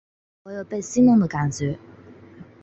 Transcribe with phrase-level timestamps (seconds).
[0.45, 1.77] 我有被戏弄的感觉